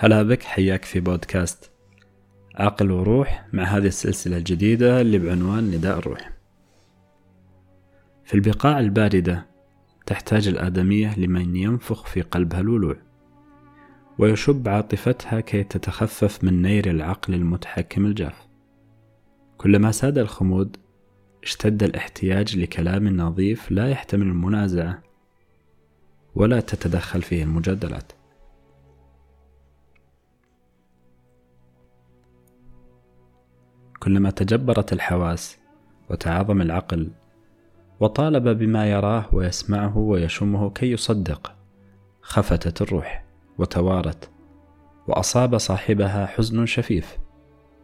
هلا 0.00 0.22
بك 0.22 0.42
حياك 0.42 0.84
في 0.84 1.00
بودكاست 1.00 1.70
عقل 2.54 2.90
وروح 2.90 3.46
مع 3.52 3.64
هذه 3.64 3.86
السلسلة 3.86 4.36
الجديدة 4.36 5.00
اللي 5.00 5.18
بعنوان 5.18 5.70
نداء 5.70 5.98
الروح. 5.98 6.30
في 8.24 8.34
البقاع 8.34 8.80
الباردة 8.80 9.46
تحتاج 10.06 10.48
الآدمية 10.48 11.18
لمن 11.18 11.56
ينفخ 11.56 12.06
في 12.06 12.20
قلبها 12.20 12.60
الولوع 12.60 12.96
ويشب 14.18 14.68
عاطفتها 14.68 15.40
كي 15.40 15.64
تتخفف 15.64 16.44
من 16.44 16.62
نير 16.62 16.90
العقل 16.90 17.34
المتحكم 17.34 18.06
الجاف. 18.06 18.46
كلما 19.56 19.92
ساد 19.92 20.18
الخمود 20.18 20.76
اشتد 21.42 21.82
الاحتياج 21.82 22.58
لكلام 22.58 23.16
نظيف 23.16 23.70
لا 23.70 23.88
يحتمل 23.88 24.26
المنازعة 24.26 25.02
ولا 26.34 26.60
تتدخل 26.60 27.22
فيه 27.22 27.42
المجادلات. 27.42 28.17
كلما 34.08 34.30
تجبرت 34.30 34.92
الحواس 34.92 35.58
وتعاظم 36.10 36.60
العقل 36.62 37.10
وطالب 38.00 38.48
بما 38.48 38.90
يراه 38.90 39.26
ويسمعه 39.32 39.98
ويشمه 39.98 40.70
كي 40.70 40.90
يصدق 40.90 41.52
خفتت 42.22 42.82
الروح 42.82 43.24
وتوارت 43.58 44.30
وأصاب 45.08 45.58
صاحبها 45.58 46.26
حزن 46.26 46.66
شفيف 46.66 47.16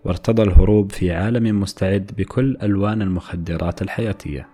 وارتضى 0.04 0.42
الهروب 0.42 0.92
في 0.92 1.12
عالم 1.12 1.60
مستعد 1.60 2.10
بكل 2.18 2.56
ألوان 2.62 3.02
المخدرات 3.02 3.82
الحياتية. 3.82 4.48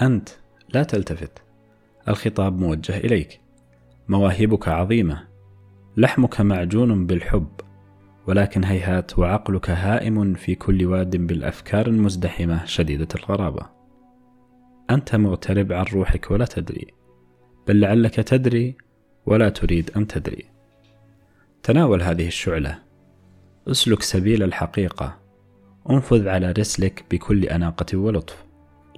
أنت 0.00 0.28
لا 0.74 0.82
تلتفت 0.82 1.42
الخطاب 2.08 2.58
موجه 2.58 2.96
إليك 2.96 3.40
مواهبك 4.08 4.68
عظيمة 4.68 5.24
لحمك 5.96 6.40
معجون 6.40 7.06
بالحب. 7.06 7.67
ولكن 8.28 8.64
هيهات 8.64 9.18
وعقلك 9.18 9.70
هائم 9.70 10.34
في 10.34 10.54
كل 10.54 10.86
واد 10.86 11.16
بالأفكار 11.16 11.86
المزدحمة 11.86 12.64
شديدة 12.64 13.08
الغرابة. 13.14 13.66
أنت 14.90 15.16
مغترب 15.16 15.72
عن 15.72 15.84
روحك 15.84 16.30
ولا 16.30 16.44
تدري 16.44 16.86
بل 17.66 17.80
لعلك 17.80 18.14
تدري 18.14 18.76
ولا 19.26 19.48
تريد 19.48 19.90
أن 19.96 20.06
تدري. 20.06 20.44
تناول 21.62 22.02
هذه 22.02 22.26
الشعلة. 22.26 22.78
اسلك 23.68 24.02
سبيل 24.02 24.42
الحقيقة. 24.42 25.18
انفذ 25.90 26.28
على 26.28 26.52
رسلك 26.52 27.04
بكل 27.10 27.44
أناقة 27.44 27.98
ولطف. 27.98 28.44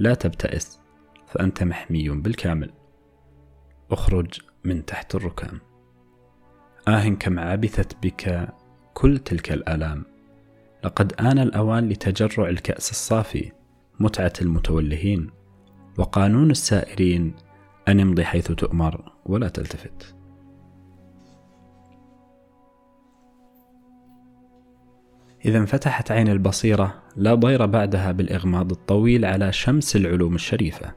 لا 0.01 0.15
تبتئس 0.15 0.81
فأنت 1.27 1.63
محمي 1.63 2.09
بالكامل. 2.09 2.71
اخرج 3.91 4.41
من 4.65 4.85
تحت 4.85 5.15
الركام 5.15 5.61
آه 6.89 7.09
كم 7.09 7.39
عبثت 7.39 7.97
بك 8.03 8.49
كل 9.01 9.19
تلك 9.19 9.53
الآلام. 9.53 10.05
لقد 10.85 11.13
آن 11.21 11.39
الأوان 11.39 11.89
لتجرع 11.89 12.49
الكأس 12.49 12.91
الصافي 12.91 13.53
متعة 14.01 14.33
المتولهين 14.43 15.31
وقانون 15.99 16.51
السائرين 16.51 17.35
أن 17.89 18.01
امضي 18.01 18.25
حيث 18.25 18.53
تؤمر 18.53 19.13
ولا 19.27 19.49
تلتفت. 19.49 20.15
إذا 25.45 25.59
انفتحت 25.59 26.11
عين 26.11 26.29
البصيرة 26.29 27.03
لا 27.17 27.35
ضير 27.35 27.67
بعدها 27.67 28.13
بالإغماض 28.13 28.71
الطويل 28.71 29.25
على 29.25 29.53
شمس 29.53 29.97
العلوم 29.97 30.35
الشريفة. 30.35 30.93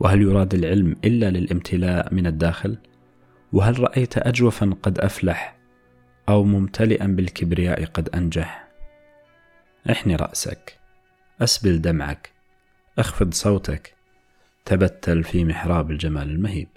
وهل 0.00 0.22
يراد 0.22 0.54
العلم 0.54 0.96
إلا 1.04 1.30
للامتلاء 1.30 2.14
من 2.14 2.26
الداخل؟ 2.26 2.78
وهل 3.52 3.80
رأيت 3.80 4.18
أجوفا 4.18 4.74
قد 4.82 4.98
أفلح 4.98 5.63
أو 6.28 6.44
ممتلئا 6.44 7.06
بالكبرياء 7.06 7.84
قد 7.84 8.08
أنجح. 8.08 8.68
احني 9.90 10.16
رأسك 10.16 10.78
أسبل 11.42 11.80
دمعك 11.80 12.30
أخفض 12.98 13.34
صوتك 13.34 13.94
تبتل 14.64 15.24
في 15.24 15.44
محراب 15.44 15.90
الجمال 15.90 16.30
المهيب. 16.30 16.68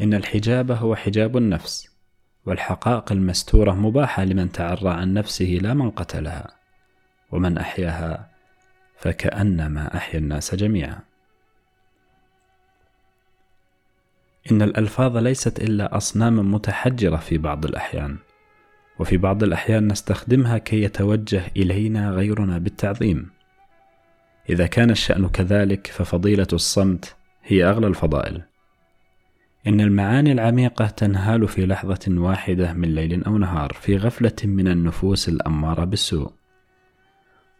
إن 0.00 0.14
الحجاب 0.14 0.70
هو 0.70 0.96
حجاب 0.96 1.36
النفس 1.36 1.88
والحقائق 2.46 3.12
المستورة 3.12 3.72
مباحة 3.72 4.24
لمن 4.24 4.52
تعرى 4.52 4.90
عن 4.90 5.14
نفسه 5.14 5.58
لا 5.62 5.74
من 5.74 5.90
قتلها 5.90 6.56
ومن 7.30 7.58
أحياها 7.58 8.30
فكأنما 8.98 9.96
أحيا 9.96 10.18
الناس 10.18 10.54
جميعا. 10.54 11.11
إن 14.50 14.62
الألفاظ 14.62 15.16
ليست 15.16 15.60
إلا 15.60 15.96
أصنام 15.96 16.54
متحجرة 16.54 17.16
في 17.16 17.38
بعض 17.38 17.64
الأحيان 17.64 18.18
وفي 18.98 19.16
بعض 19.16 19.42
الأحيان 19.42 19.88
نستخدمها 19.88 20.58
كي 20.58 20.82
يتوجه 20.82 21.42
إلينا 21.56 22.10
غيرنا 22.10 22.58
بالتعظيم. 22.58 23.30
إذا 24.50 24.66
كان 24.66 24.90
الشأن 24.90 25.28
كذلك 25.28 25.86
ففضيلة 25.86 26.46
الصمت 26.52 27.16
هي 27.44 27.64
أغلى 27.64 27.86
الفضائل. 27.86 28.42
إن 29.66 29.80
المعاني 29.80 30.32
العميقة 30.32 30.86
تنهال 30.86 31.48
في 31.48 31.66
لحظة 31.66 32.00
واحدة 32.08 32.72
من 32.72 32.94
ليل 32.94 33.24
أو 33.24 33.38
نهار 33.38 33.72
في 33.72 33.96
غفلة 33.96 34.36
من 34.44 34.68
النفوس 34.68 35.28
الأمارة 35.28 35.84
بالسوء. 35.84 36.32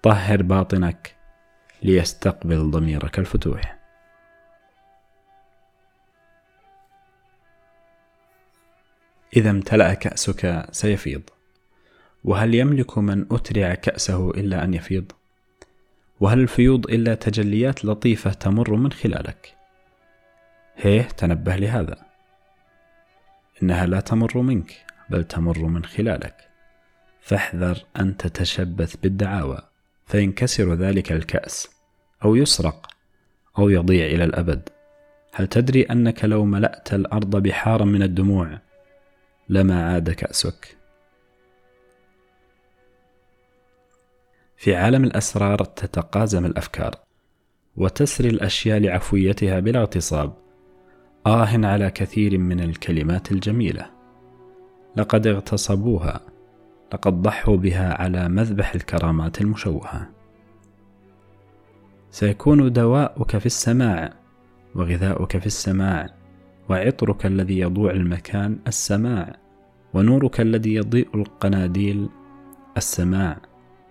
طهر 0.02 0.42
باطنك 0.42 1.16
ليستقبل 1.82 2.70
ضميرك 2.70 3.18
الفتوح. 3.18 3.81
إذا 9.36 9.50
امتلأ 9.50 9.94
كأسك 9.94 10.66
سيفيض 10.70 11.22
وهل 12.24 12.54
يملك 12.54 12.98
من 12.98 13.26
أترع 13.30 13.74
كأسه 13.74 14.30
إلا 14.30 14.64
أن 14.64 14.74
يفيض؟ 14.74 15.12
وهل 16.20 16.40
الفيوض 16.40 16.90
إلا 16.90 17.14
تجليات 17.14 17.84
لطيفة 17.84 18.32
تمر 18.32 18.74
من 18.74 18.92
خلالك؟ 18.92 19.54
هيه 20.76 21.02
تنبه 21.02 21.56
لهذا 21.56 21.96
إنها 23.62 23.86
لا 23.86 24.00
تمر 24.00 24.38
منك 24.38 24.84
بل 25.10 25.24
تمر 25.24 25.58
من 25.58 25.84
خلالك 25.84 26.48
فاحذر 27.20 27.78
أن 28.00 28.16
تتشبث 28.16 28.96
بالدعاوى 28.96 29.58
فينكسر 30.06 30.74
ذلك 30.74 31.12
الكأس 31.12 31.70
أو 32.24 32.36
يسرق 32.36 32.88
أو 33.58 33.68
يضيع 33.68 34.06
إلى 34.06 34.24
الأبد 34.24 34.68
هل 35.32 35.46
تدري 35.46 35.82
أنك 35.82 36.24
لو 36.24 36.44
ملأت 36.44 36.94
الأرض 36.94 37.36
بحارا 37.36 37.84
من 37.84 38.02
الدموع 38.02 38.58
لما 39.52 39.92
عاد 39.92 40.10
كأسك. 40.10 40.76
في 44.56 44.76
عالم 44.76 45.04
الأسرار 45.04 45.58
تتقازم 45.64 46.46
الأفكار 46.46 46.94
وتسري 47.76 48.28
الأشياء 48.28 48.78
لعفويتها 48.78 49.60
بلا 49.60 49.80
اغتصاب. 49.80 50.34
آه 51.26 51.66
على 51.66 51.90
كثير 51.90 52.38
من 52.38 52.60
الكلمات 52.60 53.32
الجميلة. 53.32 53.90
لقد 54.96 55.26
اغتصبوها. 55.26 56.20
لقد 56.94 57.22
ضحوا 57.22 57.56
بها 57.56 58.02
على 58.02 58.28
مذبح 58.28 58.74
الكرامات 58.74 59.40
المشوهة. 59.40 60.10
سيكون 62.10 62.72
دواؤك 62.72 63.38
في 63.38 63.46
السماع 63.46 64.12
وغذاؤك 64.74 65.38
في 65.38 65.46
السماع 65.46 66.14
وعطرك 66.68 67.26
الذي 67.26 67.58
يضوع 67.58 67.90
المكان 67.90 68.58
السماع. 68.66 69.41
ونورك 69.94 70.40
الذي 70.40 70.74
يضيء 70.74 71.08
القناديل 71.14 72.08
السماع 72.76 73.40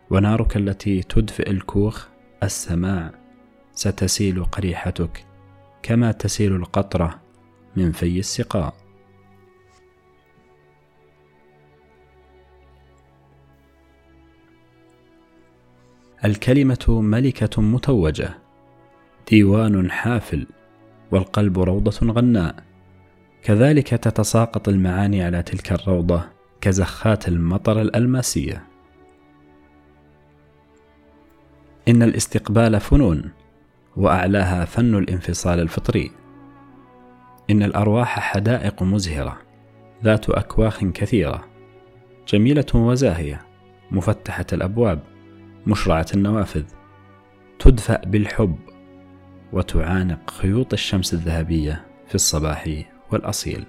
ونارك 0.09 0.57
التي 0.57 1.03
تدفئ 1.03 1.51
الكوخ 1.51 2.07
السماع. 2.43 3.11
ستسيل 3.73 4.45
قريحتك 4.45 5.25
كما 5.83 6.11
تسيل 6.11 6.55
القطرة 6.55 7.21
من 7.75 7.91
في 7.91 8.19
السقاء. 8.19 8.73
الكلمة 16.25 17.01
ملكة 17.01 17.61
متوجة 17.61 18.29
ديوان 19.31 19.91
حافل 19.91 20.47
والقلب 21.11 21.59
روضة 21.59 22.11
غناء. 22.11 22.70
كذلك 23.43 23.87
تتساقط 23.87 24.69
المعاني 24.69 25.23
على 25.23 25.43
تلك 25.43 25.71
الروضة 25.71 26.23
كزخات 26.61 27.27
المطر 27.27 27.81
الألماسية. 27.81 28.63
إن 31.87 32.03
الاستقبال 32.03 32.79
فنون، 32.79 33.31
وأعلاها 33.97 34.65
فن 34.65 34.95
الانفصال 34.95 35.59
الفطري. 35.59 36.11
إن 37.49 37.63
الأرواح 37.63 38.19
حدائق 38.19 38.83
مزهرة، 38.83 39.37
ذات 40.03 40.29
أكواخ 40.29 40.83
كثيرة، 40.83 41.47
جميلة 42.27 42.65
وزاهية، 42.75 43.41
مفتحة 43.91 44.45
الأبواب، 44.53 44.99
مشرعة 45.67 46.05
النوافذ، 46.13 46.63
تدفأ 47.59 48.01
بالحب، 48.05 48.55
وتعانق 49.53 50.29
خيوط 50.29 50.73
الشمس 50.73 51.13
الذهبية 51.13 51.85
في 52.07 52.15
الصباح 52.15 52.67
والأصيل. 53.13 53.65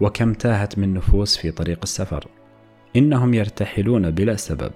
وكم 0.00 0.32
تاهت 0.32 0.78
من 0.78 0.94
نفوس 0.94 1.36
في 1.36 1.50
طريق 1.50 1.78
السفر. 1.82 2.26
إنهم 2.96 3.34
يرتحلون 3.34 4.10
بلا 4.10 4.36
سبب 4.36 4.72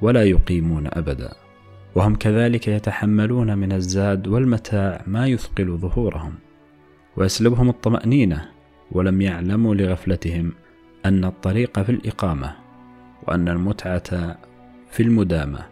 ولا 0.00 0.24
يقيمون 0.24 0.86
أبدا. 0.92 1.32
وهم 1.94 2.14
كذلك 2.14 2.68
يتحملون 2.68 3.58
من 3.58 3.72
الزاد 3.72 4.28
والمتاع 4.28 5.02
ما 5.06 5.26
يثقل 5.26 5.76
ظهورهم 5.76 6.34
ويسلبهم 7.16 7.68
الطمأنينة 7.68 8.48
ولم 8.92 9.20
يعلموا 9.20 9.74
لغفلتهم 9.74 10.52
أن 11.06 11.24
الطريق 11.24 11.82
في 11.82 11.92
الإقامة 11.92 12.56
وأن 13.28 13.48
المتعة 13.48 14.38
في 14.90 15.02
المدامة 15.02 15.66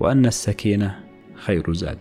وأن 0.00 0.26
السكينة 0.26 1.00
خير 1.34 1.72
زاد. 1.72 1.98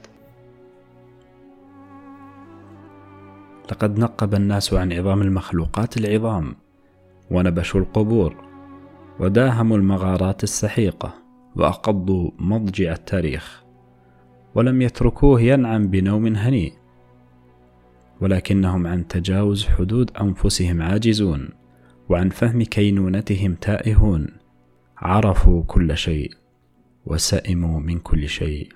لقد 3.71 3.99
نقب 3.99 4.33
الناس 4.33 4.73
عن 4.73 4.93
عظام 4.93 5.21
المخلوقات 5.21 5.97
العظام 5.97 6.55
ونبشوا 7.31 7.81
القبور 7.81 8.35
وداهموا 9.19 9.77
المغارات 9.77 10.43
السحيقة 10.43 11.13
وأقضوا 11.55 12.31
مضجع 12.39 12.91
التاريخ 12.91 13.63
ولم 14.55 14.81
يتركوه 14.81 15.41
ينعم 15.41 15.87
بنوم 15.87 16.35
هنيء 16.35 16.73
ولكنهم 18.21 18.87
عن 18.87 19.07
تجاوز 19.07 19.65
حدود 19.65 20.11
أنفسهم 20.17 20.81
عاجزون 20.81 21.49
وعن 22.09 22.29
فهم 22.29 22.63
كينونتهم 22.63 23.55
تائهون 23.55 24.27
عرفوا 24.97 25.63
كل 25.67 25.97
شيء 25.97 26.33
وسئموا 27.05 27.79
من 27.79 27.99
كل 27.99 28.29
شيء 28.29 28.69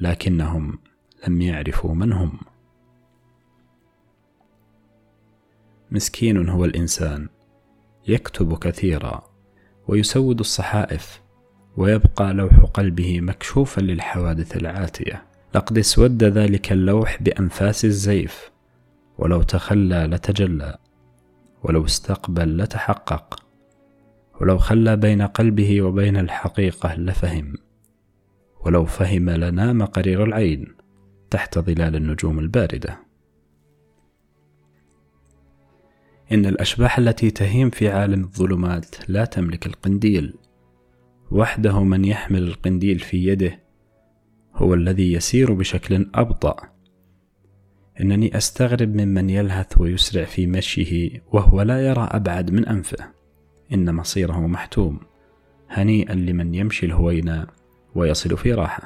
لكنهم 0.00 0.78
لم 1.28 1.40
يعرفوا 1.40 1.94
من 1.94 2.12
هم. 2.12 2.38
مسكين 5.96 6.48
هو 6.48 6.64
الإنسان 6.64 7.28
يكتب 8.08 8.58
كثيرا 8.58 9.22
ويسود 9.88 10.40
الصحائف 10.40 11.20
ويبقى 11.76 12.34
لوح 12.34 12.54
قلبه 12.54 13.20
مكشوفا 13.20 13.80
للحوادث 13.80 14.56
العاتية. 14.56 15.24
لقد 15.54 15.78
اسود 15.78 16.24
ذلك 16.24 16.72
اللوح 16.72 17.22
بأنفاس 17.22 17.84
الزيف 17.84 18.50
ولو 19.18 19.42
تخلى 19.42 20.06
لتجلى 20.06 20.78
ولو 21.62 21.84
استقبل 21.84 22.56
لتحقق 22.56 23.42
ولو 24.40 24.58
خلى 24.58 24.96
بين 24.96 25.22
قلبه 25.22 25.82
وبين 25.82 26.16
الحقيقة 26.16 26.94
لفهم 26.94 27.54
ولو 28.60 28.84
فهم 28.84 29.30
لنام 29.30 29.84
قرير 29.84 30.24
العين 30.24 30.74
تحت 31.30 31.58
ظلال 31.58 31.96
النجوم 31.96 32.38
الباردة. 32.38 33.05
إن 36.32 36.46
الأشباح 36.46 36.98
التي 36.98 37.30
تهيم 37.30 37.70
في 37.70 37.88
عالم 37.88 38.24
الظلمات 38.24 38.96
لا 39.08 39.24
تملك 39.24 39.66
القنديل. 39.66 40.34
وحده 41.30 41.84
من 41.84 42.04
يحمل 42.04 42.42
القنديل 42.42 42.98
في 42.98 43.26
يده 43.26 43.60
هو 44.54 44.74
الذي 44.74 45.12
يسير 45.12 45.52
بشكل 45.54 46.10
أبطأ. 46.14 46.56
إنني 48.00 48.36
أستغرب 48.36 49.00
ممن 49.00 49.30
يلهث 49.30 49.80
ويسرع 49.80 50.24
في 50.24 50.46
مشيه 50.46 51.22
وهو 51.32 51.62
لا 51.62 51.86
يرى 51.86 52.08
أبعد 52.10 52.50
من 52.50 52.66
أنفه. 52.66 53.04
إن 53.72 53.94
مصيره 53.94 54.46
محتوم 54.46 55.00
هنيئا 55.70 56.14
لمن 56.14 56.54
يمشي 56.54 56.86
الهوينا 56.86 57.46
ويصل 57.94 58.36
في 58.36 58.52
راحة. 58.52 58.82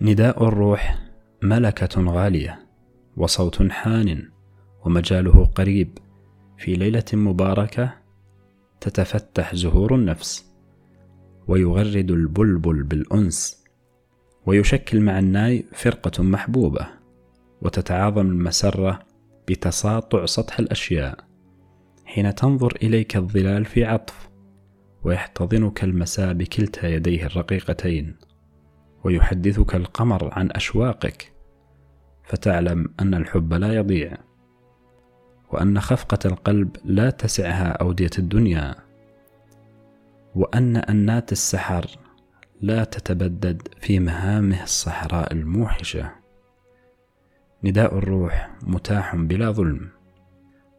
نداء 0.00 0.48
الروح 0.48 0.98
ملكة 1.42 2.02
غالية. 2.02 2.67
وصوت 3.18 3.70
حان 3.70 4.30
ومجاله 4.84 5.44
قريب 5.44 5.98
في 6.58 6.74
ليلة 6.74 7.04
مباركة 7.12 7.94
تتفتح 8.80 9.54
زهور 9.54 9.94
النفس 9.94 10.52
ويغرد 11.48 12.10
البلبل 12.10 12.82
بالأنس 12.82 13.64
ويشكل 14.46 15.00
مع 15.00 15.18
الناي 15.18 15.64
فرقة 15.72 16.22
محبوبة 16.22 16.86
وتتعاظم 17.62 18.26
المسرة 18.26 18.98
بتساطع 19.48 20.26
سطح 20.26 20.58
الأشياء 20.58 21.24
حين 22.04 22.34
تنظر 22.34 22.76
إليك 22.82 23.16
الظلال 23.16 23.64
في 23.64 23.84
عطف 23.84 24.28
ويحتضنك 25.04 25.84
المساء 25.84 26.32
بكلتا 26.32 26.88
يديه 26.88 27.26
الرقيقتين 27.26 28.16
ويحدثك 29.04 29.74
القمر 29.74 30.30
عن 30.32 30.50
أشواقك 30.50 31.37
فتعلم 32.28 32.94
أن 33.00 33.14
الحب 33.14 33.54
لا 33.54 33.74
يضيع 33.74 34.16
وأن 35.50 35.80
خفقة 35.80 36.18
القلب 36.24 36.76
لا 36.84 37.10
تسعها 37.10 37.68
أودية 37.68 38.10
الدنيا 38.18 38.74
وأن 40.34 40.76
أنات 40.76 41.32
السحر 41.32 41.86
لا 42.60 42.84
تتبدد 42.84 43.68
في 43.80 43.98
مهامه 43.98 44.62
الصحراء 44.62 45.32
الموحشة. 45.32 46.10
نداء 47.64 47.98
الروح 47.98 48.50
متاح 48.62 49.16
بلا 49.16 49.50
ظلم 49.50 49.88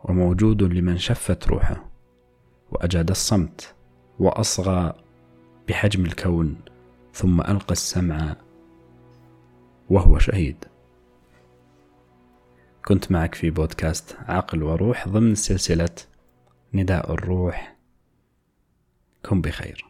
وموجود 0.04 0.64
لمن 0.64 0.98
شفت 0.98 1.48
روحه 1.48 1.90
وأجاد 2.72 3.10
الصمت 3.10 3.76
وأصغى 4.20 4.94
بحجم 5.68 6.06
الكون 6.06 6.58
ثم 7.14 7.42
ألقى 7.42 7.72
السمع 7.72 8.36
وهو 9.90 10.20
شهيد. 10.20 10.66
كنت 12.86 13.12
معك 13.12 13.36
في 13.36 13.50
بودكاست 13.50 14.18
عقل 14.28 14.64
وروح 14.64 15.08
ضمن 15.08 15.36
سلسلة 15.36 15.96
نداء 16.74 17.14
الروح. 17.14 17.76
كن 19.26 19.42
بخير. 19.42 19.89